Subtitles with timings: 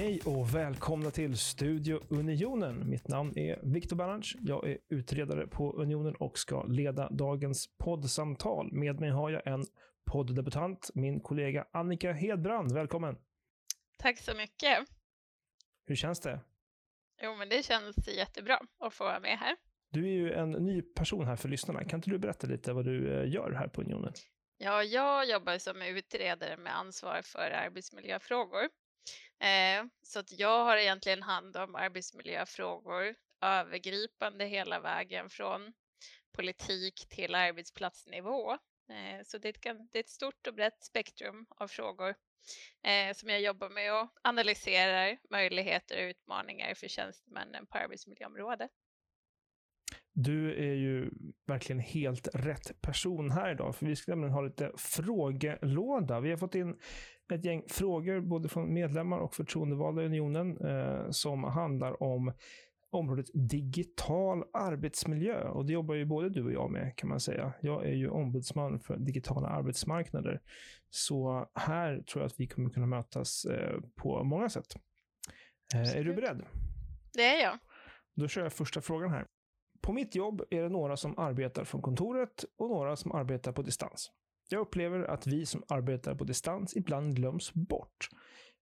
[0.00, 2.90] Hej och välkomna till Studio Unionen.
[2.90, 4.36] Mitt namn är Viktor Bernhards.
[4.40, 8.72] Jag är utredare på Unionen och ska leda dagens poddsamtal.
[8.72, 9.64] Med mig har jag en
[10.12, 12.72] podddebutant, min kollega Annika Hedbrand.
[12.72, 13.16] Välkommen!
[13.98, 14.78] Tack så mycket.
[15.86, 16.40] Hur känns det?
[17.22, 19.56] Jo, men det känns jättebra att få vara med här.
[19.90, 21.84] Du är ju en ny person här för lyssnarna.
[21.84, 24.12] Kan inte du berätta lite vad du eh, gör här på Unionen?
[24.58, 28.68] Ja, jag jobbar som utredare med ansvar för arbetsmiljöfrågor.
[29.40, 35.72] Eh, så att jag har egentligen hand om arbetsmiljöfrågor övergripande hela vägen från
[36.32, 38.52] politik till arbetsplatsnivå.
[38.90, 42.14] Eh, så det är, ett, det är ett stort och brett spektrum av frågor
[42.82, 48.70] eh, som jag jobbar med och analyserar möjligheter och utmaningar för tjänstemännen på arbetsmiljöområdet.
[50.12, 51.10] Du är ju
[51.46, 56.20] verkligen helt rätt person här idag, för vi ska nämligen ha lite frågelåda.
[56.20, 56.78] Vi har fått in
[57.34, 62.32] ett gäng frågor både från medlemmar och förtroendevalda i unionen eh, som handlar om
[62.90, 65.48] området digital arbetsmiljö.
[65.48, 67.52] Och det jobbar ju både du och jag med kan man säga.
[67.60, 70.40] Jag är ju ombudsman för digitala arbetsmarknader.
[70.90, 74.76] Så här tror jag att vi kommer kunna mötas eh, på många sätt.
[75.74, 76.42] Eh, är du beredd?
[77.12, 77.58] Det är jag.
[78.14, 79.26] Då kör jag första frågan här.
[79.80, 83.62] På mitt jobb är det några som arbetar från kontoret och några som arbetar på
[83.62, 84.10] distans.
[84.52, 88.08] Jag upplever att vi som arbetar på distans ibland glöms bort.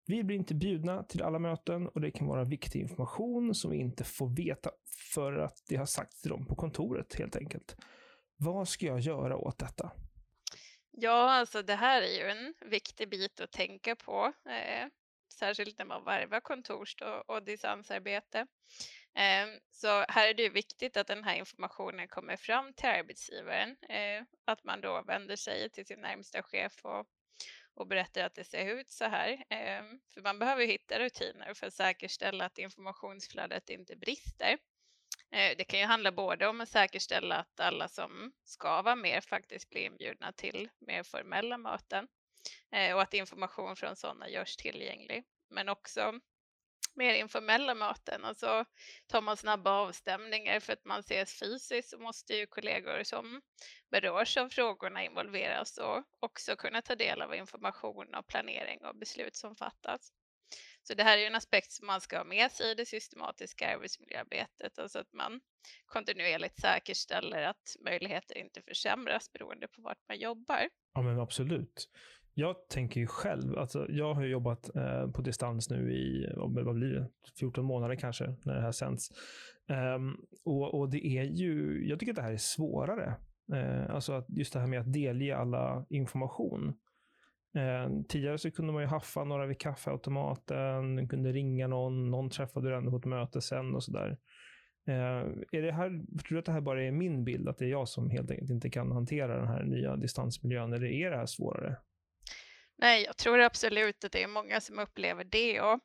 [0.06, 3.76] Vi blir inte bjudna till alla möten och det kan vara viktig information som vi
[3.76, 4.70] inte får veta
[5.14, 7.76] för att det har sagts till dem på kontoret helt enkelt.
[8.36, 9.90] Vad ska jag göra åt detta?
[10.90, 14.88] Ja, alltså det här är ju en viktig bit att tänka på, eh,
[15.38, 18.46] särskilt när man varvar kontors och, och distansarbete.
[19.18, 23.76] Ehm, så här är det viktigt att den här informationen kommer fram till arbetsgivaren.
[23.88, 27.06] Eh, att man då vänder sig till sin närmsta chef och,
[27.74, 29.44] och berättar att det ser ut så här.
[29.48, 34.58] Ehm, för man behöver hitta rutiner för att säkerställa att informationsflödet inte brister.
[35.30, 39.24] Eh, det kan ju handla både om att säkerställa att alla som ska vara med
[39.24, 42.08] faktiskt blir inbjudna till mer formella möten
[42.72, 45.24] eh, och att information från sådana görs tillgänglig.
[45.50, 46.20] Men också
[46.98, 48.24] mer informella möten.
[48.24, 48.64] och så
[49.06, 53.42] tar man snabba avstämningar för att man ses fysiskt så måste ju kollegor som
[53.90, 59.36] berörs av frågorna involveras och också kunna ta del av information och planering och beslut
[59.36, 60.12] som fattas.
[60.82, 63.74] Så det här är en aspekt som man ska ha med sig i det systematiska
[63.74, 65.40] arbetsmiljöarbetet, alltså att man
[65.86, 70.68] kontinuerligt säkerställer att möjligheter inte försämras beroende på vart man jobbar.
[70.94, 71.88] Ja, men absolut.
[72.40, 76.94] Jag tänker ju själv, alltså jag har jobbat eh, på distans nu i, vad blir
[76.94, 79.10] det, 14 månader kanske, när det här sänds.
[79.96, 83.14] Um, och, och, det är ju, jag tycker att det här är svårare.
[83.52, 86.74] Uh, alltså att just det här med att delge alla information.
[87.56, 92.68] Uh, tidigare så kunde man ju haffa några vid kaffeautomaten, kunde ringa någon, någon träffade
[92.68, 94.18] du ändå på ett möte sen och sådär.
[94.88, 97.64] Uh, är det här, tror du att det här bara är min bild, att det
[97.64, 101.16] är jag som helt enkelt inte kan hantera den här nya distansmiljön, eller är det
[101.16, 101.76] här svårare?
[102.80, 105.80] Nej, jag tror absolut att det är många som upplever det och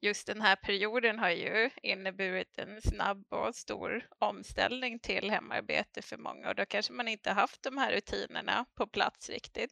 [0.00, 6.16] just den här perioden har ju inneburit en snabb och stor omställning till hemarbete för
[6.16, 9.70] många och då kanske man inte haft de här rutinerna på plats riktigt.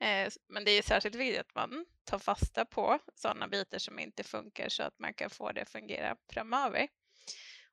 [0.00, 4.22] Eh, men det är särskilt viktigt att man tar fasta på sådana bitar som inte
[4.22, 6.88] funkar så att man kan få det att fungera framöver.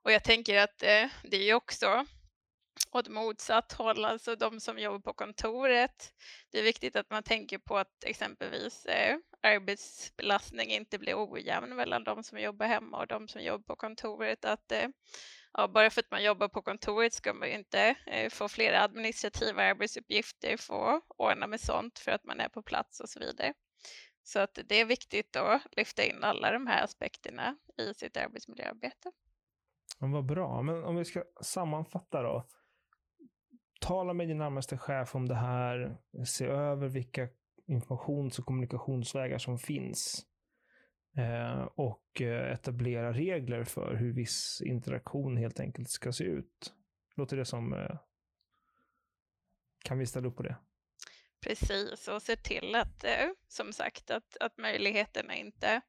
[0.04, 2.06] Och jag tänker att eh, det är ju också
[2.92, 6.14] åt motsatt håll, alltså de som jobbar på kontoret.
[6.52, 12.04] Det är viktigt att man tänker på att exempelvis eh, arbetsbelastning inte blir ojämn mellan
[12.04, 14.46] de som jobbar hemma och de som jobbar på kontoret.
[14.46, 14.88] Att, eh,
[15.54, 19.64] ja, bara för att man jobbar på kontoret ska man inte eh, få flera administrativa
[19.64, 23.54] arbetsuppgifter, få ordna med sånt för att man är på plats och så vidare.
[24.24, 29.12] Så att det är viktigt att lyfta in alla de här aspekterna i sitt arbetsmiljöarbete.
[30.00, 32.48] Ja, vad bra, men om vi ska sammanfatta då
[33.80, 35.98] tala med din närmaste chef om det här.
[36.26, 37.28] Se över vilka
[37.68, 40.26] informations och kommunikationsvägar som finns.
[41.18, 46.74] Eh, och eh, etablera regler för hur viss interaktion helt enkelt ska se ut.
[47.16, 47.74] Låter det som...
[47.74, 47.98] Eh,
[49.84, 50.56] kan vi ställa upp på det?
[51.42, 55.82] Precis, och se till att, eh, som sagt, att, att möjligheterna inte,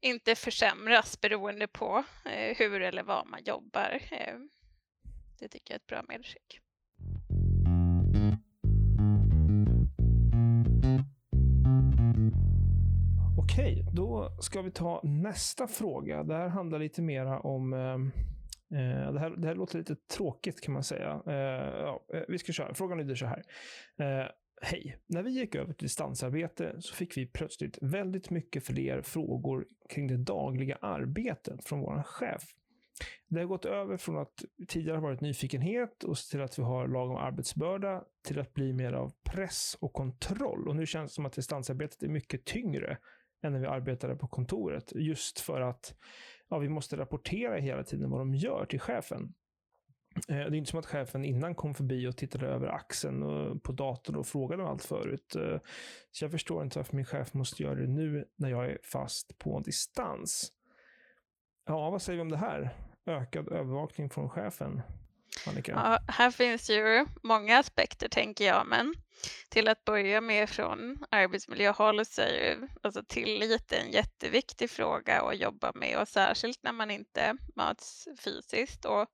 [0.00, 4.02] inte försämras beroende på eh, hur eller var man jobbar.
[4.10, 4.38] Eh,
[5.38, 6.60] det tycker jag är ett bra medskick.
[13.58, 16.22] Okej, då ska vi ta nästa fråga.
[16.22, 18.10] Det här handlar lite mera om ehm,
[18.70, 21.22] eh, det, här, det här låter lite tråkigt kan man säga.
[21.26, 22.74] Eh, ja, eh, vi ska köra.
[22.74, 23.42] Frågan lyder så här.
[23.98, 24.26] Eh,
[24.62, 29.66] hej, när vi gick över till distansarbete så fick vi plötsligt väldigt mycket fler frågor
[29.88, 32.42] kring det dagliga arbetet från vår chef.
[33.28, 36.88] Det har gått över från att tidigare ha varit nyfikenhet och till att vi har
[36.88, 40.68] lagom arbetsbörda till att bli mer av press och kontroll.
[40.68, 42.98] Och nu känns det som att distansarbetet är mycket tyngre
[43.42, 44.92] än när vi arbetade på kontoret.
[44.94, 45.94] Just för att
[46.48, 49.34] ja, vi måste rapportera hela tiden vad de gör till chefen.
[50.28, 53.20] Eh, det är inte som att chefen innan kom förbi och tittade över axeln
[53.60, 55.36] på datorn och frågade om allt förut.
[55.36, 55.58] Eh,
[56.10, 59.38] så jag förstår inte varför min chef måste göra det nu när jag är fast
[59.38, 60.52] på distans.
[61.66, 62.70] Ja, vad säger vi om det här?
[63.06, 64.82] Ökad övervakning från chefen.
[65.46, 65.72] Annika?
[65.72, 68.94] Ja, här finns ju många aspekter tänker jag, men
[69.48, 75.38] till att börja med från arbetsmiljöhåll så är ju alltså tillit en jätteviktig fråga att
[75.38, 78.84] jobba med och särskilt när man inte möts fysiskt.
[78.84, 79.06] Och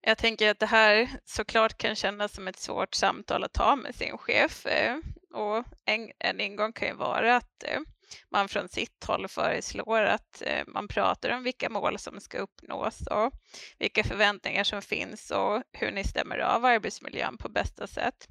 [0.00, 3.94] jag tänker att det här såklart kan kännas som ett svårt samtal att ta med
[3.94, 4.96] sin chef eh,
[5.34, 7.80] och en, en ingång kan ju vara att eh,
[8.30, 13.06] man från sitt håll föreslår att eh, man pratar om vilka mål som ska uppnås
[13.06, 13.32] och
[13.78, 18.28] vilka förväntningar som finns och hur ni stämmer av arbetsmiljön på bästa sätt.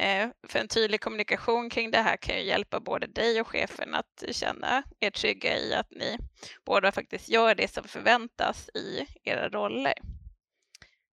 [0.00, 3.94] Eh, för en tydlig kommunikation kring det här kan ju hjälpa både dig och chefen
[3.94, 6.18] att känna er trygga i att ni
[6.64, 9.94] båda faktiskt gör det som förväntas i era roller.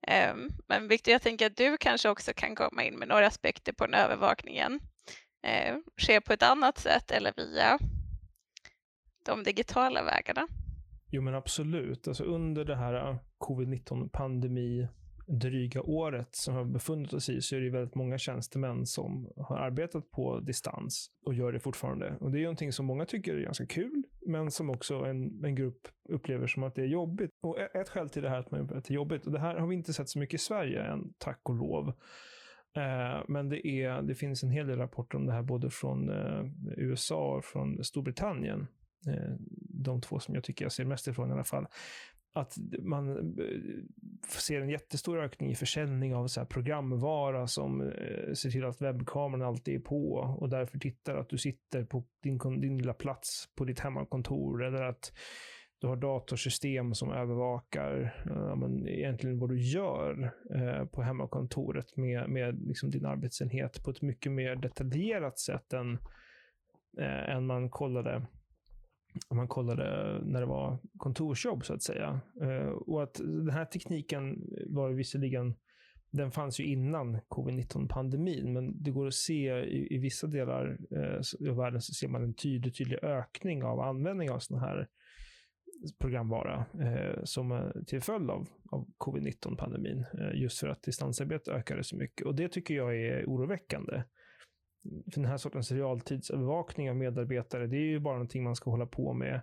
[0.07, 3.73] Ehm, men Victor, jag tänker att du kanske också kan komma in med några aspekter
[3.73, 4.79] på den övervakningen
[5.43, 7.79] eh, sker på ett annat sätt eller via
[9.25, 10.47] de digitala vägarna.
[11.11, 12.07] Jo men absolut.
[12.07, 14.87] Alltså under det här äh, covid-19 pandemi
[15.27, 19.57] dryga året som har befunnit oss i så är det väldigt många tjänstemän som har
[19.57, 22.17] arbetat på distans och gör det fortfarande.
[22.19, 25.45] Och det är ju någonting som många tycker är ganska kul, men som också en,
[25.45, 27.31] en grupp upplever som att det är jobbigt.
[27.41, 29.55] Och ett skäl till det här att man att det är jobbigt, och det här
[29.55, 31.93] har vi inte sett så mycket i Sverige än, tack och lov.
[32.75, 36.09] Eh, men det, är, det finns en hel del rapporter om det här både från
[36.09, 36.45] eh,
[36.77, 38.67] USA och från Storbritannien.
[39.07, 39.35] Eh,
[39.69, 41.67] de två som jag tycker jag ser mest ifrån i alla fall
[42.35, 43.35] att man
[44.27, 47.91] ser en jättestor ökning i försäljning av så här programvara som
[48.33, 52.37] ser till att webbkameran alltid är på och därför tittar att du sitter på din,
[52.37, 55.13] din lilla plats på ditt hemmakontor eller att
[55.83, 62.29] du har datorsystem som övervakar eh, men egentligen vad du gör eh, på hemmakontoret med,
[62.29, 65.93] med liksom din arbetsenhet på ett mycket mer detaljerat sätt än,
[66.99, 68.27] eh, än man kollade
[69.29, 72.21] om man kollade när det var kontorsjobb så att säga.
[72.41, 74.35] Eh, och att den här tekniken
[74.67, 75.55] var visserligen,
[76.11, 80.77] den fanns ju innan covid-19 pandemin, men det går att se i, i vissa delar
[80.91, 84.87] eh, av världen så ser man en tydlig, tydlig ökning av användning av sådana här
[85.99, 90.05] programvara eh, som eh, till följd av, av covid-19 pandemin.
[90.19, 92.27] Eh, just för att distansarbete ökade så mycket.
[92.27, 94.03] Och det tycker jag är oroväckande
[94.83, 98.85] för den här sortens realtidsövervakning av medarbetare, det är ju bara någonting man ska hålla
[98.85, 99.41] på med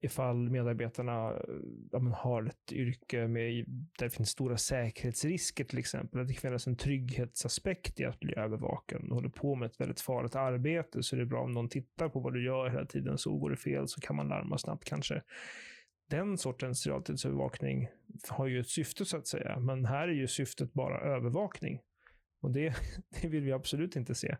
[0.00, 1.32] ifall medarbetarna
[1.92, 3.64] ja, har ett yrke med,
[3.98, 6.20] där det finns stora säkerhetsrisker till exempel.
[6.20, 9.02] Att det kan finnas en trygghetsaspekt i att bli övervakad.
[9.04, 12.08] Du håller på med ett väldigt farligt arbete så är det bra om någon tittar
[12.08, 13.18] på vad du gör hela tiden.
[13.18, 15.22] Så går det fel så kan man larma snabbt kanske.
[16.10, 17.88] Den sortens realtidsövervakning
[18.28, 19.58] har ju ett syfte så att säga.
[19.58, 21.80] Men här är ju syftet bara övervakning.
[22.40, 22.74] Och det,
[23.22, 24.36] det vill vi absolut inte se.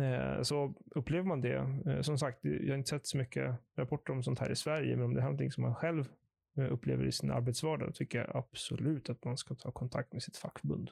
[0.00, 4.12] Eh, så upplever man det, eh, som sagt, jag har inte sett så mycket rapporter
[4.12, 6.08] om sånt här i Sverige, men om det är någonting som man själv
[6.56, 10.36] eh, upplever i sin arbetsvardag, tycker jag absolut att man ska ta kontakt med sitt
[10.36, 10.90] fackförbund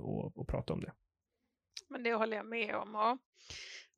[0.00, 0.92] och, och prata om det.
[1.88, 2.94] Men det håller jag med om.
[2.94, 3.18] Och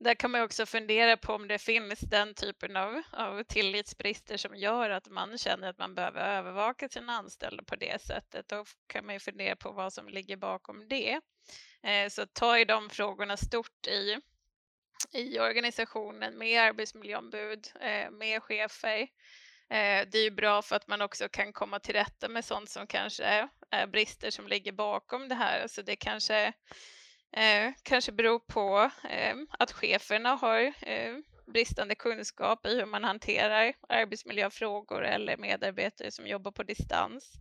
[0.01, 4.57] där kan man också fundera på om det finns den typen av, av tillitsbrister som
[4.57, 8.49] gör att man känner att man behöver övervaka sina anställda på det sättet.
[8.49, 11.21] Då kan man ju fundera på vad som ligger bakom det.
[11.83, 14.19] Eh, så ta i de frågorna stort i,
[15.13, 19.01] i organisationen med arbetsmiljöombud, eh, med chefer.
[19.71, 22.71] Eh, det är ju bra för att man också kan komma till rätta med sånt
[22.71, 25.67] som kanske är brister som ligger bakom det här.
[25.69, 26.53] Så det kanske
[27.33, 33.73] Eh, kanske beror på eh, att cheferna har eh, bristande kunskap i hur man hanterar
[33.89, 37.33] arbetsmiljöfrågor eller medarbetare som jobbar på distans.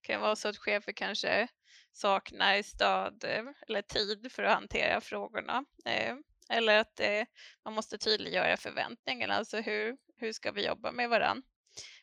[0.00, 1.48] Det kan vara så att chefer kanske
[1.92, 5.64] saknar stöd eh, eller tid för att hantera frågorna.
[5.84, 6.16] Eh,
[6.48, 7.24] eller att eh,
[7.64, 11.42] man måste tydliggöra förväntningarna, alltså hur, hur ska vi jobba med varandra?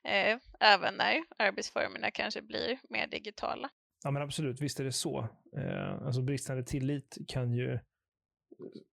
[0.04, 3.70] Eh, även när arbetsformerna kanske blir mer digitala.
[4.04, 4.62] Ja, men absolut.
[4.62, 5.28] Visst är det så.
[5.58, 7.80] Eh, alltså bristande tillit kan ju eh,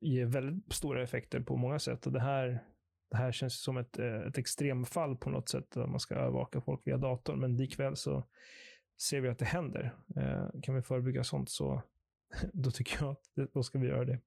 [0.01, 2.07] ge väldigt stora effekter på många sätt.
[2.07, 2.65] Och det här,
[3.11, 6.61] det här känns som ett, eh, ett extremfall på något sätt, där man ska övervaka
[6.61, 7.41] folk via datorn.
[7.41, 8.25] Men likväl så
[9.03, 9.95] ser vi att det händer.
[10.17, 11.83] Eh, kan vi förebygga sånt så
[12.53, 14.21] då tycker jag att då ska vi göra det.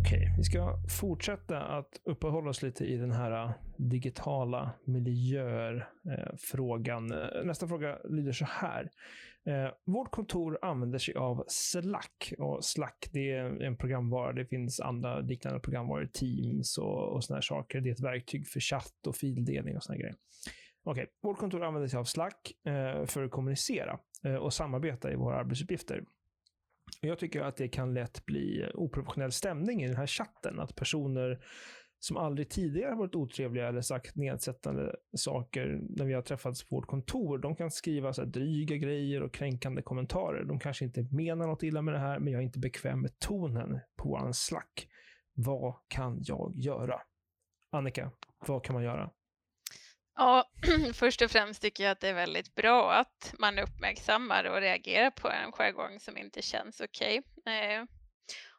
[0.00, 7.12] Okej, okay, vi ska fortsätta att uppehålla oss lite i den här äh, digitala miljöer-frågan.
[7.12, 8.90] Äh, Nästa fråga lyder så här.
[9.46, 12.32] Äh, vårt kontor använder sig av Slack.
[12.38, 14.32] Och Slack det är en programvara.
[14.32, 17.80] Det finns andra liknande programvaror, Teams och, och såna saker.
[17.80, 20.14] Det är ett verktyg för chatt och fildelning och såna grejer.
[20.84, 21.06] Okej, okay.
[21.22, 22.52] vårt kontor använder sig av Slack
[23.06, 23.98] för att kommunicera
[24.40, 26.04] och samarbeta i våra arbetsuppgifter.
[27.00, 30.60] Jag tycker att det kan lätt bli oprofessionell stämning i den här chatten.
[30.60, 31.44] Att personer
[31.98, 36.86] som aldrig tidigare varit otrevliga eller sagt nedsättande saker när vi har träffats på vårt
[36.86, 37.38] kontor.
[37.38, 40.44] De kan skriva så här dryga grejer och kränkande kommentarer.
[40.44, 43.18] De kanske inte menar något illa med det här, men jag är inte bekväm med
[43.18, 44.88] tonen på våran slack.
[45.34, 47.00] Vad kan jag göra?
[47.70, 48.10] Annika,
[48.46, 49.10] vad kan man göra?
[50.20, 50.44] Ja,
[50.94, 55.10] först och främst tycker jag att det är väldigt bra att man uppmärksammar och reagerar
[55.10, 57.22] på en jargong som inte känns okej.
[57.36, 57.86] Okay.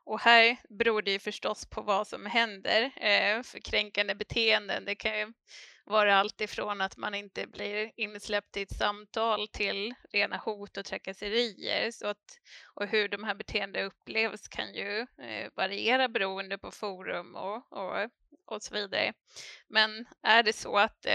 [0.03, 2.84] Och här beror det ju förstås på vad som händer.
[2.84, 5.34] Eh, För kränkande beteenden, det kan ju
[5.86, 10.86] vara allt ifrån att man inte blir insläppt i ett samtal till rena hot och
[10.86, 11.91] trakasserier.
[11.91, 12.39] Så att,
[12.74, 18.10] och hur de här beteendena upplevs kan ju eh, variera beroende på forum och, och,
[18.46, 19.13] och så vidare.
[19.68, 21.06] Men är det så att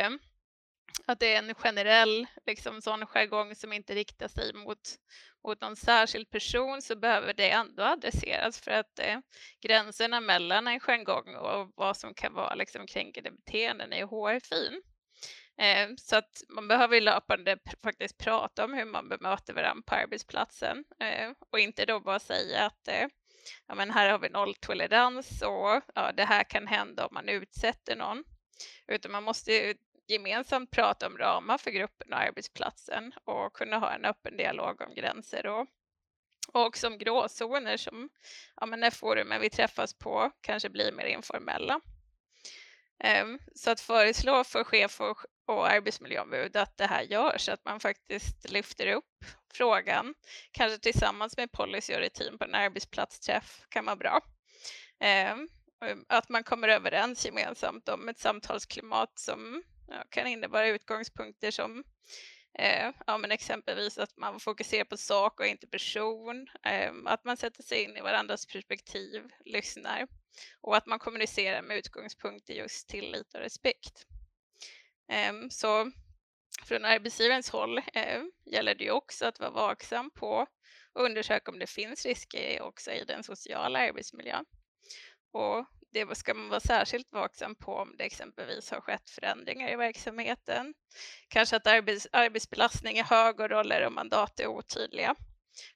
[1.07, 4.79] att det är en generell liksom, sån jargong som inte riktar sig mot,
[5.45, 9.19] mot någon särskild person så behöver det ändå adresseras för att eh,
[9.61, 14.83] gränserna mellan en jargong och vad som kan vara liksom, kränkande beteenden är hårfin.
[15.59, 20.85] Eh, så att man behöver löpande faktiskt prata om hur man bemöter varandra på arbetsplatsen
[21.01, 23.07] eh, och inte då bara säga att eh,
[23.67, 27.97] ja, men här har vi nolltolerans och ja, det här kan hända om man utsätter
[27.97, 28.25] någon.
[28.89, 29.75] Utan man måste
[30.07, 34.95] gemensamt prata om ramar för gruppen och arbetsplatsen och kunna ha en öppen dialog om
[34.95, 35.67] gränser och,
[36.53, 38.09] och också om gråzoner som
[38.57, 41.81] ja, men när forumen vi träffas på kanske blir mer informella.
[42.99, 47.81] Ehm, så att föreslå för chef och, och arbetsmiljöombud att det här görs, att man
[47.81, 50.15] faktiskt lyfter upp frågan,
[50.51, 54.21] kanske tillsammans med policy och rutin på en arbetsplatsträff kan vara bra.
[55.01, 55.49] Ehm,
[56.09, 61.85] att man kommer överens gemensamt om ett samtalsklimat som ja, kan innebära utgångspunkter som
[62.59, 67.37] eh, ja, men exempelvis att man fokuserar på sak och inte person, eh, att man
[67.37, 70.07] sätter sig in i varandras perspektiv, lyssnar
[70.61, 74.07] och att man kommunicerar med utgångspunkt i just tillit och respekt.
[75.13, 75.93] Eh, så
[76.65, 80.47] från arbetsgivarens håll eh, gäller det ju också att vara vaksam på
[80.93, 84.45] och undersöka om det finns risker också i den sociala arbetsmiljön.
[85.33, 89.77] Och det ska man vara särskilt vaksam på om det exempelvis har skett förändringar i
[89.77, 90.75] verksamheten.
[91.29, 95.15] Kanske att arbets, arbetsbelastning är hög och roller och mandat är otydliga.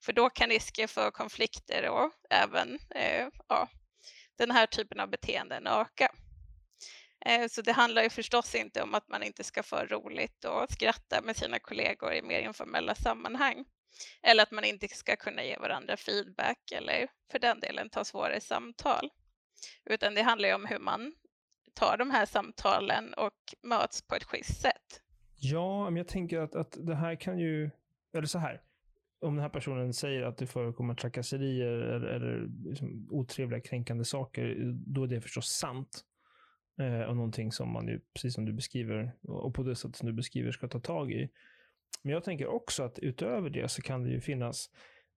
[0.04, 3.68] För då kan risken för konflikter och även eh, ja,
[4.38, 6.12] den här typen av beteenden öka.
[7.26, 10.72] Eh, så det handlar ju förstås inte om att man inte ska få roligt och
[10.72, 13.64] skratta med sina kollegor i mer informella sammanhang.
[14.22, 18.40] Eller att man inte ska kunna ge varandra feedback eller för den delen ta svårare
[18.40, 19.10] samtal.
[19.84, 21.12] Utan det handlar ju om hur man
[21.74, 25.02] tar de här samtalen och möts på ett schysst sätt.
[25.36, 27.70] Ja, men jag tänker att, att det här kan ju,
[28.12, 28.60] eller så här,
[29.20, 34.72] om den här personen säger att det förekommer trakasserier eller, eller liksom otrevliga kränkande saker,
[34.86, 36.04] då är det förstås sant.
[36.80, 40.06] Eh, och någonting som man ju, precis som du beskriver, och på det sätt som
[40.06, 41.30] du beskriver, ska ta tag i.
[42.02, 44.70] Men jag tänker också att utöver det så kan det ju finnas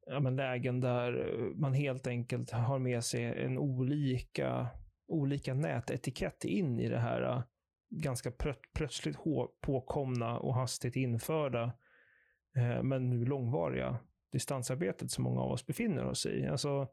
[0.05, 4.67] ja, men lägen där eh, man helt enkelt har med sig en olika,
[5.07, 7.43] olika nätetikett in i det här eh,
[7.89, 8.31] ganska
[8.73, 9.17] plötsligt
[9.61, 11.63] påkomna och hastigt införda,
[12.57, 13.99] eh, men nu långvariga
[14.31, 16.47] distansarbetet som många av oss befinner oss i.
[16.47, 16.87] Alltså,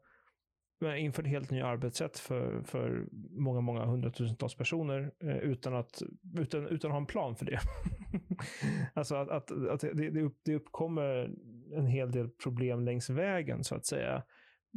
[0.97, 6.01] inför ett helt nytt arbetssätt för, för många, många hundratusentals personer eh, utan, att,
[6.37, 7.59] utan, utan att ha en plan för det.
[8.93, 11.31] alltså att, att, att det, det, upp, det uppkommer
[11.73, 14.23] en hel del problem längs vägen så att säga.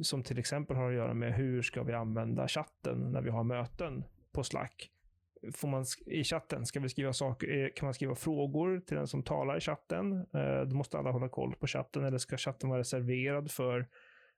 [0.02, 3.44] Som till exempel har att göra med hur ska vi använda chatten när vi har
[3.44, 4.90] möten på Slack.
[5.52, 9.06] Får man, I chatten, ska vi skriva saker, eh, kan man skriva frågor till den
[9.06, 10.12] som talar i chatten?
[10.12, 13.86] Eh, då måste alla hålla koll på chatten eller ska chatten vara reserverad för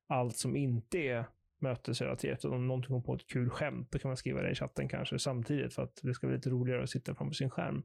[0.06, 1.24] allt som inte är
[1.58, 2.44] mötesrelaterat.
[2.44, 5.18] Om någonting kommer på ett kul skämt, då kan man skriva det i chatten kanske
[5.18, 7.82] samtidigt för att det ska bli lite roligare att sitta framför sin skärm.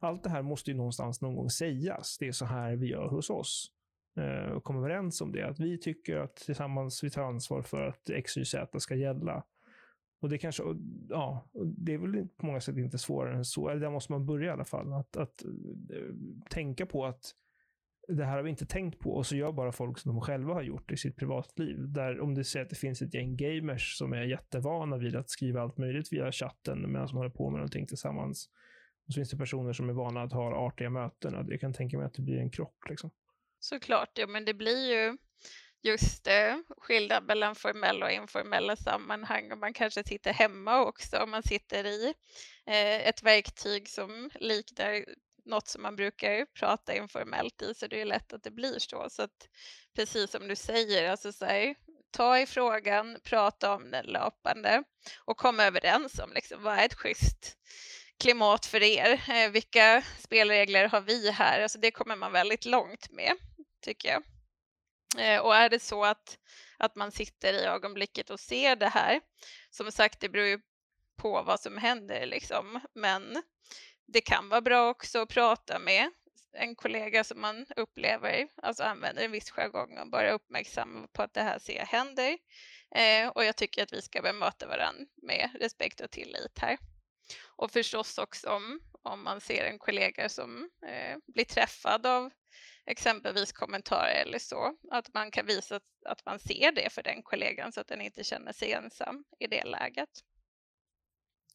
[0.00, 2.16] Allt det här måste ju någonstans någon gång sägas.
[2.18, 3.72] Det är så här vi gör hos oss.
[4.16, 5.48] Eh, och komma överens om det.
[5.48, 9.44] Att vi tycker att tillsammans vi tar ansvar för att X, Y, Z ska gälla.
[10.20, 10.62] Och det kanske,
[11.08, 13.68] ja, det är väl på många sätt inte svårare än så.
[13.68, 14.92] Eller där måste man börja i alla fall.
[14.92, 16.14] Att, att eh,
[16.50, 17.34] tänka på att
[18.08, 20.54] det här har vi inte tänkt på och så gör bara folk som de själva
[20.54, 21.92] har gjort i sitt privatliv.
[21.92, 25.30] Där om du säger att det finns ett gäng gamers som är jättevana vid att
[25.30, 28.48] skriva allt möjligt via chatten medan de håller på med någonting tillsammans.
[29.06, 31.46] Och så finns det personer som är vana att ha artiga möten.
[31.48, 32.88] Jag kan tänka mig att det blir en krock.
[32.88, 33.10] Liksom.
[33.60, 35.16] Såklart, ja, men det blir ju
[35.82, 41.30] just eh, skillnad mellan formella och informella sammanhang och man kanske sitter hemma också om
[41.30, 42.14] man sitter i
[42.66, 45.04] eh, ett verktyg som liknar
[45.44, 49.06] något som man brukar prata informellt i så det är lätt att det blir så.
[49.10, 49.48] Så att,
[49.96, 51.74] precis som du säger, alltså så här,
[52.10, 54.82] ta i frågan, prata om den löpande
[55.24, 57.56] och kom överens om liksom, vad är ett schysst
[58.20, 59.22] klimat för er?
[59.30, 61.62] Eh, vilka spelregler har vi här?
[61.62, 63.32] Alltså det kommer man väldigt långt med,
[63.84, 64.22] tycker jag.
[65.18, 66.38] Eh, och är det så att,
[66.78, 69.20] att man sitter i ögonblicket och ser det här,
[69.70, 70.60] som sagt, det beror ju
[71.16, 73.42] på vad som händer liksom, men
[74.06, 76.10] det kan vara bra också att prata med
[76.52, 81.34] en kollega som man upplever, alltså använder en viss jargong och bara uppmärksamma på att
[81.34, 82.38] det här ser jag händer.
[82.94, 86.78] Eh, och jag tycker att vi ska bemöta varandra med respekt och tillit här.
[87.56, 92.30] Och förstås också om, om man ser en kollega som eh, blir träffad av
[92.86, 97.72] exempelvis kommentarer eller så, att man kan visa att man ser det för den kollegan
[97.72, 100.10] så att den inte känner sig ensam i det läget.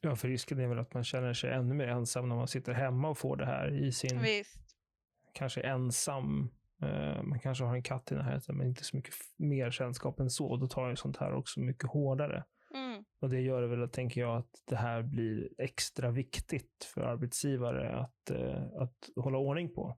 [0.02, 2.74] Ja, för risken är väl att man känner sig ännu mer ensam när man sitter
[2.74, 4.22] hemma och får det här i sin...
[4.22, 4.62] Visst.
[5.34, 6.50] Kanske ensam.
[6.84, 10.30] Uh, man kanske har en katt i närheten, men inte så mycket mer sällskap än
[10.30, 10.58] så.
[10.58, 12.44] Då tar ju sånt här också mycket hårdare.
[13.22, 17.96] Och det gör det väl, tänker jag, att det här blir extra viktigt för arbetsgivare
[17.96, 19.98] att, eh, att hålla ordning på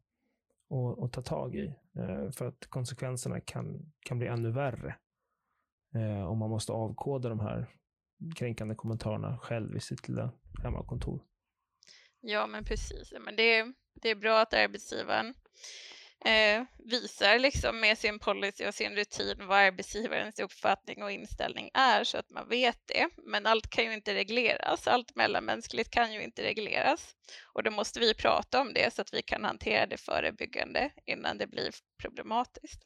[0.70, 1.76] och, och ta tag i.
[1.96, 4.96] Eh, för att konsekvenserna kan, kan bli ännu värre.
[5.96, 7.68] Eh, om man måste avkoda de här
[8.36, 10.32] kränkande kommentarerna själv i sitt lilla
[10.64, 11.24] hemmakontor.
[12.20, 13.14] Ja, men precis.
[13.20, 15.34] Men det, det är bra att arbetsgivaren
[16.26, 22.04] eh, visar liksom med sin policy och sin rutin vad arbetsgivarens uppfattning och inställning är
[22.04, 23.10] så att man vet det.
[23.26, 24.88] Men allt kan ju inte regleras.
[24.88, 29.14] Allt mellanmänskligt kan ju inte regleras och då måste vi prata om det så att
[29.14, 32.82] vi kan hantera det förebyggande innan det blir problematiskt.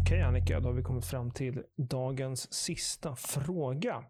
[0.00, 4.04] Okej Annika, då har vi kommit fram till dagens sista fråga.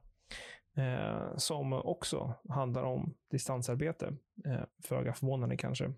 [0.77, 4.17] Eh, som också handlar om distansarbete.
[4.47, 5.93] Eh, Föga förvånande kanske.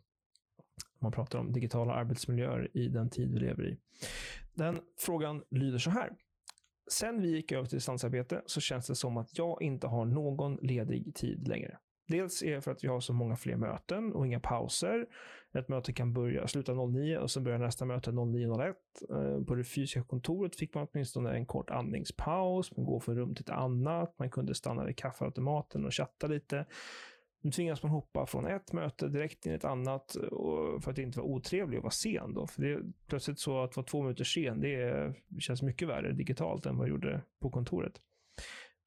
[0.99, 3.79] Man pratar om digitala arbetsmiljöer i den tid vi lever i.
[4.55, 6.11] Den frågan lyder så här.
[6.91, 10.57] Sen vi gick över till distansarbete så känns det som att jag inte har någon
[10.57, 11.79] ledig tid längre.
[12.09, 15.07] Dels är det för att vi har så många fler möten och inga pauser.
[15.55, 18.75] Ett möte kan börja, sluta 09 och sen börjar nästa möte 09.01.
[19.11, 23.35] Eh, på det fysiska kontoret fick man åtminstone en kort andningspaus, man går från rum
[23.35, 26.67] till ett annat, man kunde stanna vid kaffeautomaten och chatta lite.
[27.41, 30.17] Nu tvingas man hoppa från ett möte direkt in i ett annat
[30.81, 32.35] för att inte vara otrevlig och vara sen.
[32.35, 32.47] Då.
[32.47, 35.89] För det är plötsligt så att vara två minuter sen, det, är, det känns mycket
[35.89, 38.01] värre digitalt än vad det gjorde på kontoret.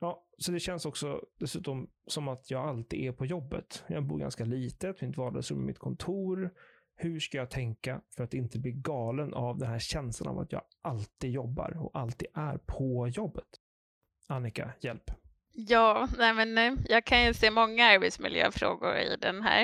[0.01, 3.83] Ja, så det känns också dessutom som att jag alltid är på jobbet.
[3.87, 6.53] Jag bor ganska litet, mitt vardagsrum är mitt kontor.
[6.95, 10.51] Hur ska jag tänka för att inte bli galen av den här känslan av att
[10.51, 13.47] jag alltid jobbar och alltid är på jobbet?
[14.27, 15.11] Annika, hjälp.
[15.53, 19.63] Ja, nej men, jag kan ju se många arbetsmiljöfrågor i den här,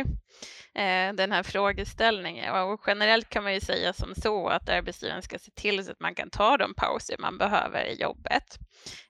[0.76, 2.56] eh, den här frågeställningen.
[2.56, 6.00] Och generellt kan man ju säga som så att arbetsgivaren ska se till så att
[6.00, 8.58] man kan ta de pauser man behöver i jobbet.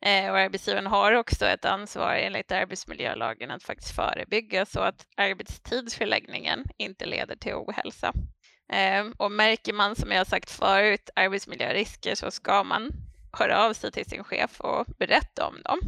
[0.02, 6.66] Eh, och arbetsgivaren har också ett ansvar enligt arbetsmiljölagen att faktiskt förebygga så att arbetstidsförläggningen
[6.78, 8.14] inte leder till ohälsa.
[8.74, 12.92] Eh, och märker man, som jag sagt förut, arbetsmiljörisker så ska man
[13.40, 15.80] höra av sig till sin chef och berätta om dem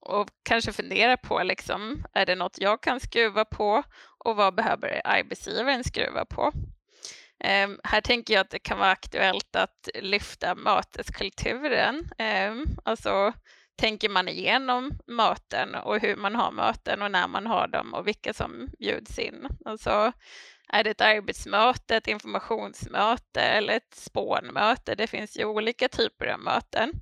[0.00, 3.82] och kanske fundera på liksom, är det något jag kan skruva på
[4.18, 6.52] och vad behöver arbetsgivaren skruva på?
[7.44, 12.10] Um, här tänker jag att det kan vara aktuellt att lyfta möteskulturen.
[12.18, 13.32] Um, alltså
[13.76, 18.06] tänker man igenom möten och hur man har möten och när man har dem och
[18.06, 19.48] vilka som bjuds in.
[19.64, 20.12] Alltså,
[20.68, 24.94] är det ett arbetsmöte, ett informationsmöte eller ett spånmöte?
[24.94, 26.92] Det finns ju olika typer av möten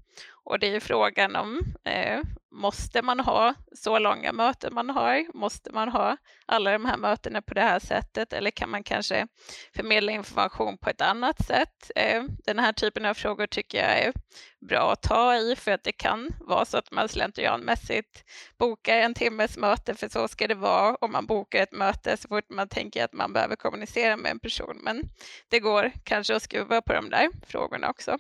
[0.49, 5.37] och det är ju frågan om eh, måste man ha så långa möten man har?
[5.37, 9.27] Måste man ha alla de här mötena på det här sättet eller kan man kanske
[9.75, 11.91] förmedla information på ett annat sätt?
[11.97, 14.13] Eh, den här typen av frågor tycker jag är
[14.61, 18.25] bra att ta i för att det kan vara så att man slentrianmässigt
[18.59, 22.29] bokar en timmes möte för så ska det vara om man bokar ett möte så
[22.29, 24.81] fort man tänker att man behöver kommunicera med en person.
[24.83, 25.03] Men
[25.49, 28.19] det går kanske att skruva på de där frågorna också.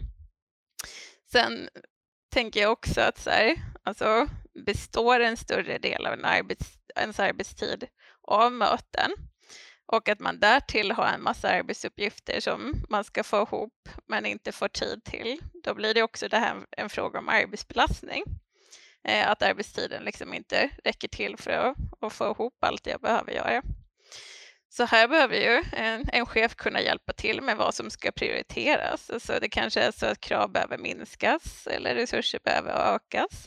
[1.32, 1.68] Sen
[2.38, 4.26] tänker jag också att så här, alltså
[4.64, 7.86] består en större del av en arbets, ens arbetstid
[8.22, 9.10] av möten
[9.86, 14.52] och att man därtill har en massa arbetsuppgifter som man ska få ihop men inte
[14.52, 18.24] får tid till, då blir det också det här en fråga om arbetsbelastning.
[19.04, 23.32] Eh, att arbetstiden liksom inte räcker till för att, att få ihop allt jag behöver
[23.32, 23.62] göra.
[24.68, 29.10] Så här behöver ju en, en, chef kunna hjälpa till med vad som ska prioriteras.
[29.10, 33.46] Alltså det kanske är så att krav behöver minskas eller resurser behöver ökas.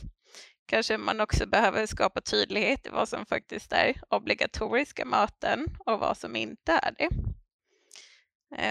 [0.66, 6.16] Kanske man också behöver skapa tydlighet i vad som faktiskt är obligatoriska möten och vad
[6.16, 7.08] som inte är det.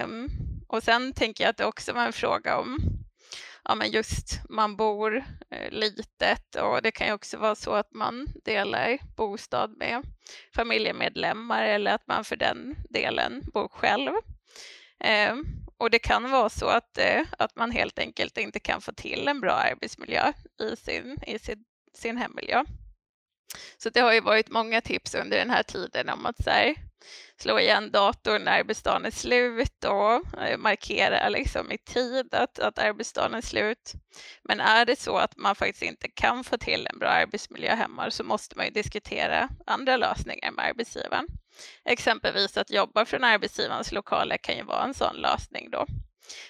[0.03, 0.29] Um,
[0.67, 3.00] och sen tänker jag att det också var en fråga om
[3.63, 7.93] ja, men just man bor eh, litet och det kan ju också vara så att
[7.93, 10.03] man delar bostad med
[10.55, 14.11] familjemedlemmar eller att man för den delen bor själv.
[14.99, 15.35] Eh,
[15.77, 19.27] och det kan vara så att, eh, att man helt enkelt inte kan få till
[19.27, 22.63] en bra arbetsmiljö i sin, i sin, sin hemmiljö.
[23.77, 26.75] Så det har ju varit många tips under den här tiden om att så här,
[27.37, 32.79] slå igen datorn när arbetsdagen är slut och eh, markera liksom i tid att, att
[32.79, 33.93] arbetsdagen är slut.
[34.43, 38.11] Men är det så att man faktiskt inte kan få till en bra arbetsmiljö hemma
[38.11, 41.27] så måste man ju diskutera andra lösningar med arbetsgivaren.
[41.85, 45.85] Exempelvis att jobba från arbetsgivarens lokaler kan ju vara en sån lösning då.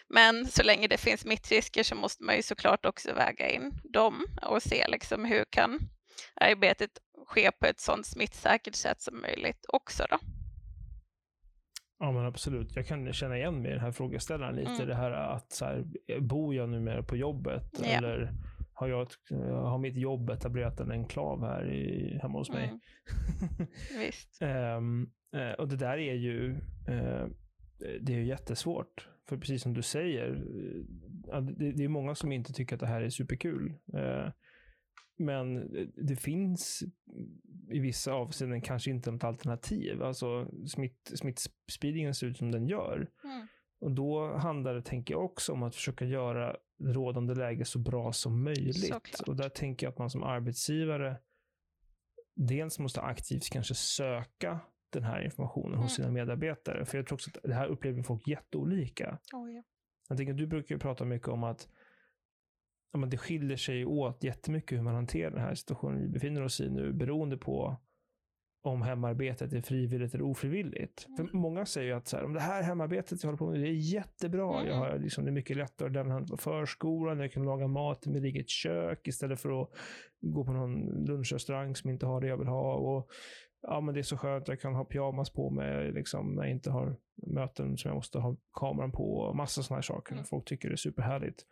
[0.08, 4.26] Men så länge det finns smittrisker så måste man ju såklart också väga in dem
[4.42, 5.80] och se liksom hur kan
[6.36, 6.92] arbetet
[7.28, 10.20] ske på ett sådant smittsäkert sätt som möjligt också då.
[12.02, 12.76] Ja men absolut.
[12.76, 14.72] Jag kan känna igen mig i den här frågeställaren lite.
[14.72, 14.88] Mm.
[14.88, 15.86] Det här att så här,
[16.20, 17.80] bor jag numera på jobbet?
[17.80, 17.86] Ja.
[17.86, 18.34] Eller
[18.74, 19.16] har, jag ett,
[19.50, 22.68] har mitt jobb etablerat en enklav här i, hemma hos mig?
[22.68, 22.80] Mm.
[24.06, 24.42] Visst.
[24.78, 25.12] um,
[25.58, 26.50] och det där är ju
[26.90, 27.28] uh,
[28.02, 29.10] det är jättesvårt.
[29.30, 32.88] För precis som du säger, uh, det, det, är många som inte tycker att det
[32.88, 33.74] här är superkul.
[33.94, 34.30] Uh,
[35.22, 36.84] men det finns
[37.70, 40.04] i vissa avseenden kanske inte något alternativ.
[40.04, 43.10] Alltså smitt, smittspridningen ser ut som den gör.
[43.24, 43.48] Mm.
[43.80, 48.14] Och då handlar det, tänker jag, också om att försöka göra rådande läge så bra
[48.14, 48.88] som möjligt.
[48.88, 49.28] Såklart.
[49.28, 51.18] Och där tänker jag att man som arbetsgivare
[52.36, 55.84] dels måste aktivt kanske söka den här informationen mm.
[55.84, 56.86] hos sina medarbetare.
[56.86, 59.20] För jag tror också att det här upplever folk jätteolika.
[59.34, 59.64] Oh, ja.
[60.10, 61.70] Jag tänker, du brukar ju prata mycket om att
[62.94, 66.44] ja, men det skiljer sig åt jättemycket hur man hanterar den här situationen vi befinner
[66.44, 67.78] oss i nu beroende på
[68.64, 71.08] om hemarbetet är frivilligt eller ofrivilligt.
[71.08, 71.28] Mm.
[71.28, 73.60] För många säger ju att så här, om det här hemarbetet jag håller på med,
[73.60, 74.60] det är jättebra.
[74.60, 74.68] Mm.
[74.68, 78.08] Jag har, liksom, det är mycket lättare att lämna på förskolan, jag kan laga mat
[78.08, 79.70] i mitt eget kök istället för att
[80.22, 82.76] gå på någon lunchrestaurang som inte har det jag vill ha.
[82.76, 83.10] Och,
[83.62, 86.52] ja, men det är så skönt, jag kan ha pyjamas på mig liksom, när jag
[86.52, 89.18] inte har möten som jag måste ha kameran på.
[89.18, 90.14] och Massa sådana här saker.
[90.14, 90.26] Mm.
[90.26, 91.46] Folk tycker det är superhärligt.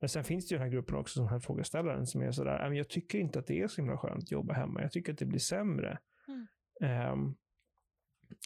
[0.00, 2.72] Men sen finns det ju den här gruppen också, den här frågeställaren, som är sådär,
[2.72, 4.82] jag tycker inte att det är så himla skönt att jobba hemma.
[4.82, 5.98] Jag tycker att det blir sämre.
[6.28, 7.12] Mm.
[7.12, 7.36] Um,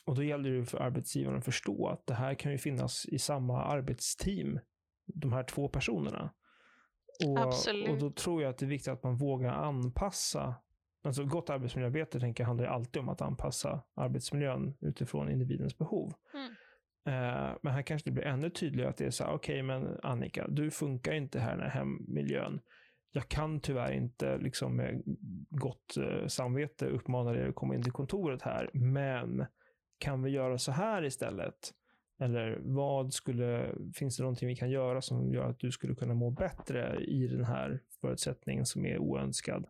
[0.06, 3.18] och då gäller det för arbetsgivaren att förstå att det här kan ju finnas i
[3.18, 4.60] samma arbetsteam,
[5.06, 6.34] de här två personerna.
[7.26, 10.54] Och, och då tror jag att det är viktigt att man vågar anpassa
[11.02, 16.12] Alltså gott arbetsmiljöarbete tänker jag handlar alltid om att anpassa arbetsmiljön utifrån individens behov.
[16.34, 16.54] Mm.
[17.06, 19.62] Eh, men här kanske det blir ännu tydligare att det är så här, okej okay,
[19.62, 22.60] men Annika, du funkar inte här i den här hemmiljön.
[23.12, 25.02] Jag kan tyvärr inte liksom med
[25.50, 29.46] gott eh, samvete uppmana dig att komma in till kontoret här, men
[29.98, 31.72] kan vi göra så här istället?
[32.20, 36.14] Eller vad skulle, finns det någonting vi kan göra som gör att du skulle kunna
[36.14, 39.66] må bättre i den här förutsättningen som är oönskad?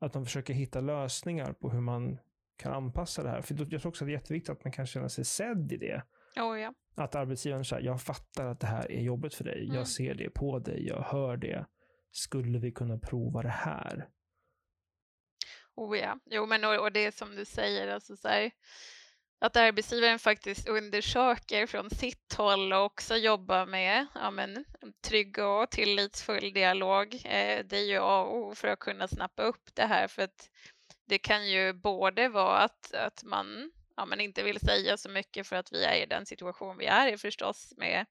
[0.00, 2.18] Att man försöker hitta lösningar på hur man
[2.56, 3.42] kan anpassa det här.
[3.42, 5.76] För jag tror också att det är jätteviktigt att man kan känna sig sedd i
[5.76, 6.02] det.
[6.36, 6.74] Oh, ja.
[6.94, 9.64] Att arbetsgivaren säger, jag fattar att det här är jobbigt för dig.
[9.64, 9.76] Mm.
[9.76, 10.86] Jag ser det på dig.
[10.86, 11.66] Jag hör det.
[12.10, 14.08] Skulle vi kunna prova det här?
[15.74, 18.50] Oh ja, jo men och, och det är som du säger, alltså så här,
[19.40, 24.64] att arbetsgivaren faktiskt undersöker från sitt håll och också jobbar med ja, men,
[25.04, 27.14] trygg och tillitsfull dialog.
[27.14, 30.22] Eh, det är ju A och O för att kunna snappa upp det här för
[30.22, 30.50] att
[31.06, 35.46] det kan ju både vara att, att man ja, men inte vill säga så mycket
[35.46, 38.06] för att vi är i den situation vi är i förstås med,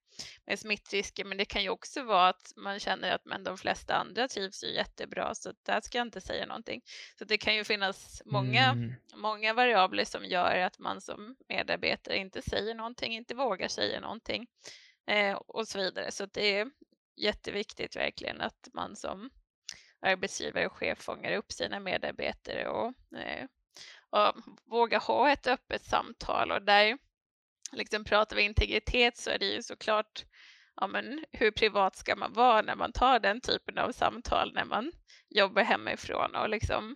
[0.45, 1.25] med smittrisker.
[1.25, 4.63] Men det kan ju också vara att man känner att men de flesta andra trivs
[4.63, 6.81] ju jättebra så där ska jag inte säga någonting.
[7.17, 8.93] Så det kan ju finnas många, mm.
[9.15, 14.47] många variabler som gör att man som medarbetare inte säger någonting, inte vågar säga någonting
[15.07, 16.11] eh, och så vidare.
[16.11, 16.71] Så det är
[17.15, 19.29] jätteviktigt verkligen att man som
[20.01, 23.47] arbetsgivare och chef fångar upp sina medarbetare och eh,
[24.11, 24.33] och
[24.65, 26.97] våga ha ett öppet samtal och där
[27.71, 30.25] liksom pratar vi integritet så är det ju såklart
[30.75, 34.65] ja, men hur privat ska man vara när man tar den typen av samtal när
[34.65, 34.91] man
[35.29, 36.95] jobbar hemifrån och liksom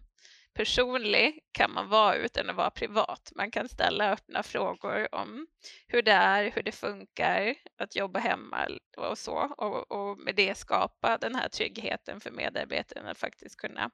[0.54, 3.32] personlig kan man vara utan att vara privat.
[3.36, 5.47] Man kan ställa öppna frågor om
[5.88, 10.58] hur det är, hur det funkar att jobba hemma och så och, och med det
[10.58, 13.89] skapa den här tryggheten för medarbetarna att faktiskt kunna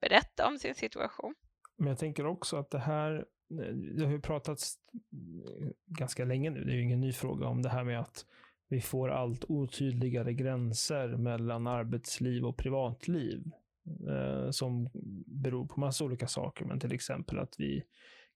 [0.00, 1.34] berätta om sin situation.
[1.76, 3.24] Men jag tänker också att det här,
[3.96, 4.74] det har ju pratats
[5.86, 8.26] ganska länge nu, det är ju ingen ny fråga om det här med att
[8.68, 13.50] vi får allt otydligare gränser mellan arbetsliv och privatliv
[14.08, 14.90] eh, som
[15.26, 17.82] beror på massa olika saker, men till exempel att vi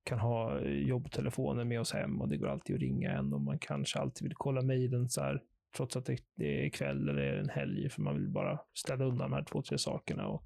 [0.05, 3.59] kan ha jobbtelefoner med oss hem och det går alltid att ringa en och man
[3.59, 5.43] kanske alltid vill kolla mejlen så här,
[5.77, 9.37] trots att det är kväll eller en helg, för man vill bara ställa undan de
[9.37, 10.27] här två, tre sakerna.
[10.27, 10.45] Och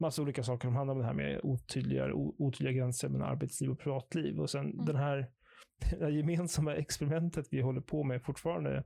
[0.00, 3.78] massa olika saker som handlar om det här med otydliga, otydliga gränser mellan arbetsliv och
[3.78, 4.40] privatliv.
[4.40, 4.84] Och sen mm.
[4.84, 5.30] den här,
[5.90, 8.84] det här gemensamma experimentet vi håller på med fortfarande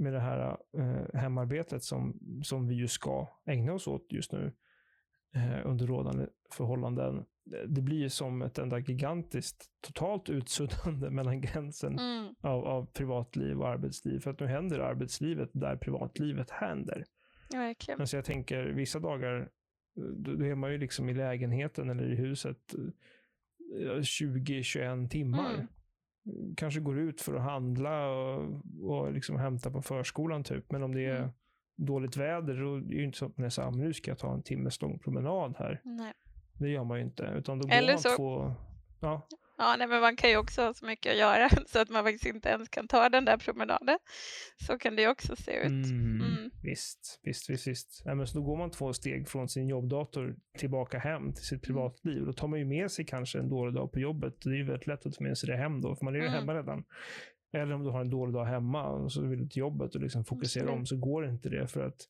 [0.00, 4.52] med det här eh, hemarbetet som, som vi ju ska ägna oss åt just nu
[5.34, 7.24] eh, under rådande förhållanden.
[7.66, 12.34] Det blir ju som ett enda gigantiskt totalt utsuddande mellan gränsen mm.
[12.40, 14.20] av, av privatliv och arbetsliv.
[14.20, 17.04] För att nu händer arbetslivet där privatlivet händer.
[17.50, 18.06] Ja, verkligen.
[18.06, 19.50] Så jag tänker vissa dagar
[19.94, 22.74] då är man ju liksom i lägenheten eller i huset
[24.00, 25.54] 20-21 timmar.
[25.54, 25.66] Mm
[26.56, 30.72] kanske går ut för att handla och, och liksom hämta på förskolan typ.
[30.72, 31.30] Men om det är mm.
[31.76, 34.18] dåligt väder då är det inte så att man är så här, nu ska jag
[34.18, 35.80] ta en timmes lång promenad här.
[35.84, 36.12] Nej.
[36.52, 37.22] Det gör man ju inte.
[37.22, 38.54] Utan då går Eller man så, två...
[39.00, 39.28] Ja.
[39.58, 42.04] Ja, nej, men man kan ju också ha så mycket att göra så att man
[42.04, 43.98] faktiskt inte ens kan ta den där promenaden.
[44.66, 45.66] Så kan det ju också se ut.
[45.66, 46.50] Mm, mm.
[46.62, 47.66] Visst, visst, visst.
[47.66, 48.02] visst.
[48.04, 51.52] Ja, men så då går man två steg från sin jobbdator tillbaka hem till sitt
[51.52, 51.60] mm.
[51.60, 52.24] privatliv.
[52.24, 54.40] Då tar man ju med sig kanske en dålig dag på jobbet.
[54.40, 56.18] Det är ju väldigt lätt att ta med sig det hem då, för man är
[56.18, 56.38] ju mm.
[56.38, 56.84] hemma redan.
[57.52, 60.00] Eller om du har en dålig dag hemma och så vill du till jobbet och
[60.00, 62.08] liksom fokusera om, så går inte det för att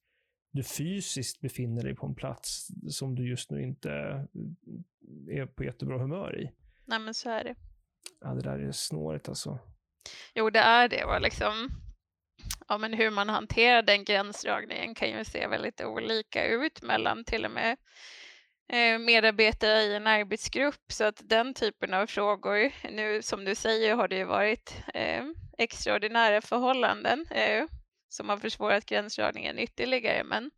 [0.53, 3.91] du fysiskt befinner dig på en plats som du just nu inte
[5.31, 6.51] är på jättebra humör i.
[6.87, 7.55] Nej men så är det.
[8.21, 9.59] Ja, det där är snårigt alltså.
[10.35, 11.05] Jo, det är det.
[11.05, 11.69] Och liksom,
[12.69, 17.45] ja, men hur man hanterar den gränsdragningen kan ju se väldigt olika ut mellan till
[17.45, 17.77] och med
[18.69, 20.93] eh, medarbetare i en arbetsgrupp.
[20.93, 25.25] Så att den typen av frågor, nu som du säger har det ju varit eh,
[25.59, 27.65] extraordinära förhållanden eh,
[28.09, 30.25] som har försvårat gränsdragningen ytterligare.
[30.25, 30.51] Men,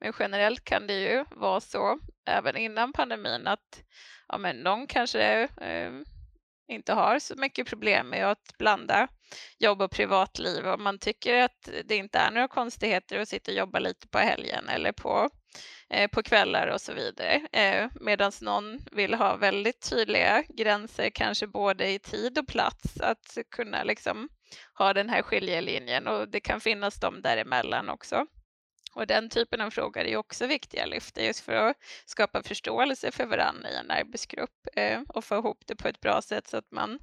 [0.00, 3.82] men generellt kan det ju vara så, även innan pandemin, att
[4.28, 5.90] ja, men någon kanske eh,
[6.68, 9.08] inte har så mycket problem med att blanda
[9.58, 13.56] jobb och privatliv och man tycker att det inte är några konstigheter att sitta och
[13.56, 15.30] jobba lite på helgen eller på,
[15.90, 17.46] eh, på kvällar och så vidare.
[17.52, 23.38] Eh, Medan någon vill ha väldigt tydliga gränser, kanske både i tid och plats, att
[23.50, 24.28] kunna liksom
[24.78, 28.26] ha den här skiljelinjen och det kan finnas de däremellan också.
[28.96, 33.10] Och den typen av frågor är också viktiga att lyfta just för att skapa förståelse
[33.10, 36.56] för varandra i en arbetsgrupp eh, och få ihop det på ett bra sätt så
[36.56, 36.98] att man,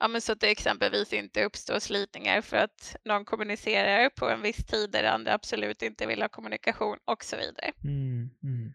[0.00, 4.42] ja men så att det exempelvis inte uppstår slitningar för att någon kommunicerar på en
[4.42, 7.72] viss tid där andra absolut inte vill ha kommunikation och så vidare.
[7.84, 8.72] Mm, mm.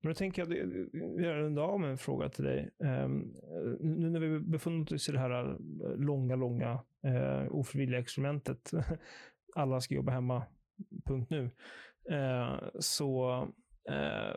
[0.00, 0.48] Men då tänker jag,
[1.16, 2.70] vi har en dag med en fråga till dig.
[2.78, 3.34] Um,
[3.80, 5.56] nu när vi befunnit oss i det här eh,
[5.96, 6.72] långa, långa
[7.06, 8.70] uh, ofrivilliga experimentet,
[9.54, 10.42] alla ska jobba hemma,
[11.04, 11.50] punkt nu.
[12.10, 13.40] Eh, så
[13.90, 14.34] eh,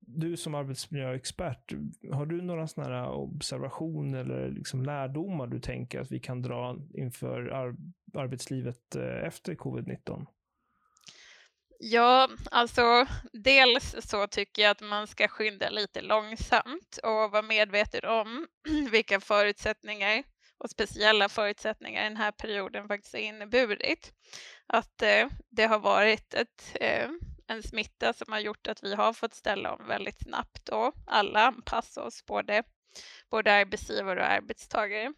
[0.00, 1.72] du som arbetsmiljöexpert,
[2.12, 6.76] har du några sådana här observationer eller liksom lärdomar du tänker att vi kan dra
[6.94, 7.76] inför ar
[8.14, 10.26] arbetslivet eh, efter covid-19?
[11.78, 18.04] Ja, alltså dels så tycker jag att man ska skynda lite långsamt och vara medveten
[18.04, 18.46] om
[18.90, 20.22] vilka förutsättningar
[20.64, 24.12] och speciella förutsättningar den här perioden faktiskt har inneburit
[24.66, 27.08] att eh, det har varit ett, eh,
[27.46, 31.46] en smitta som har gjort att vi har fått ställa om väldigt snabbt och alla
[31.46, 32.62] anpassa oss, både,
[33.30, 35.12] både arbetsgivare och arbetstagare.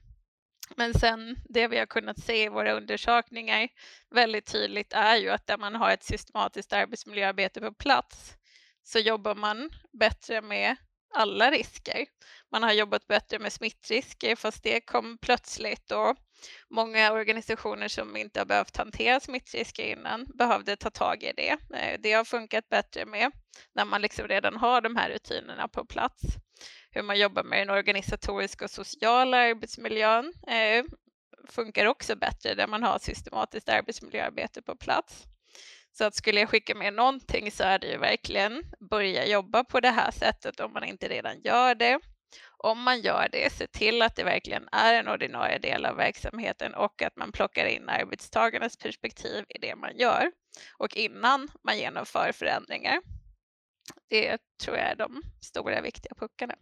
[0.76, 3.68] Men sen det vi har kunnat se i våra undersökningar
[4.11, 8.35] väldigt tydligt är ju att där man har ett systematiskt arbetsmiljöarbete på plats
[8.82, 10.76] så jobbar man bättre med
[11.16, 12.07] alla risker.
[12.52, 16.16] Man har jobbat bättre med smittrisker fast det kom plötsligt och
[16.70, 21.57] många organisationer som inte har behövt hantera smittrisker innan behövde ta tag i det.
[21.74, 23.33] Eh, det har funkat bättre med
[23.74, 26.22] när man liksom redan har de här rutinerna på plats.
[26.90, 30.85] Hur man jobbar med den organisatoriska och sociala arbetsmiljön eh,
[31.48, 35.24] funkar också bättre där man har systematiskt arbetsmiljöarbete på plats.
[35.98, 39.80] Så att skulle jag skicka med någonting så är det ju verkligen börja jobba på
[39.80, 42.00] det här sättet om man inte redan gör det.
[42.59, 46.74] Om man gör det, se till att det verkligen är en ordinarie del av verksamheten
[46.74, 50.32] och att man plockar in arbetstagarnas perspektiv i det man gör
[50.78, 53.00] och innan man genomför förändringar.
[54.09, 56.54] Det tror jag är de stora viktiga puckarna.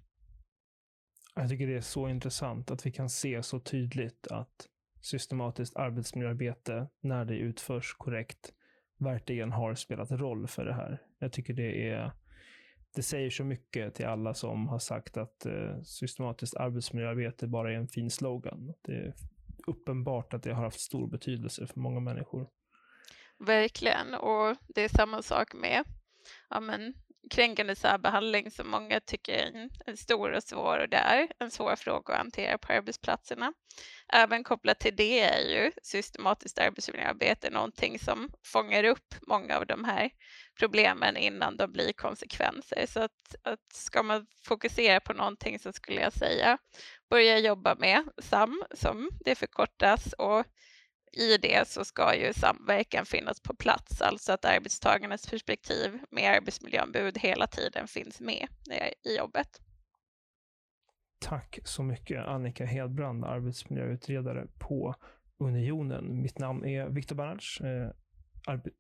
[1.35, 4.69] Jag tycker det är så intressant att vi kan se så tydligt att
[5.01, 8.53] systematiskt arbetsmiljöarbete, när det utförs korrekt,
[9.05, 11.03] verkligen har spelat roll för det här.
[11.19, 12.13] Jag tycker det är
[12.95, 17.77] det säger så mycket till alla som har sagt att eh, systematiskt arbetsmiljöarbete bara är
[17.77, 18.75] en fin slogan.
[18.83, 19.15] Det är
[19.67, 22.49] uppenbart att det har haft stor betydelse för många människor.
[23.39, 25.85] Verkligen, och det är samma sak med
[26.51, 26.95] ja, men,
[27.31, 31.77] kränkande särbehandling som många tycker är en, stor och svår och det är en svår
[31.77, 33.53] fråga att hantera på arbetsplatserna.
[34.13, 39.85] Även kopplat till det är ju systematiskt arbetsmiljöarbete någonting som fångar upp många av de
[39.85, 40.11] här
[40.59, 42.87] problemen innan de blir konsekvenser.
[42.89, 46.59] Så att, att ska man fokusera på någonting så skulle jag säga
[47.11, 50.45] börja jobba med SAM som det förkortas och
[51.17, 57.19] i det så ska ju samverkan finnas på plats, alltså att arbetstagarnas perspektiv med arbetsmiljöombud
[57.19, 59.61] hela tiden finns med eh, i jobbet.
[61.19, 64.95] Tack så mycket Annika Hedbrand, arbetsmiljöutredare på
[65.39, 66.23] Unionen.
[66.23, 67.91] Mitt namn är Viktor Bernhards, eh,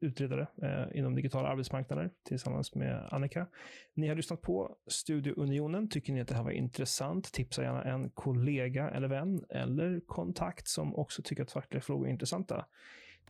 [0.00, 3.46] utredare eh, inom digitala arbetsmarknader tillsammans med Annika.
[3.94, 5.88] Ni har lyssnat på Studio Unionen.
[5.88, 7.32] Tycker ni att det här var intressant?
[7.32, 12.10] Tipsa gärna en kollega eller vän eller kontakt som också tycker att fackliga frågor är
[12.10, 12.64] intressanta.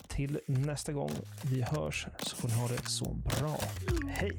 [0.09, 1.11] Till nästa gång
[1.45, 3.57] vi hörs så får ni ha det så bra.
[4.09, 4.33] Hej!